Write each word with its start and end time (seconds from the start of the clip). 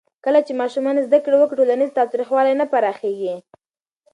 کله 0.25 0.39
چې 0.47 0.53
ماشومان 0.61 0.95
زده 1.07 1.19
کړه 1.25 1.35
وکړي، 1.39 1.57
ټولنیز 1.59 1.89
تاوتریخوالی 1.97 2.53
نه 2.61 2.65
پراخېږي. 2.71 3.35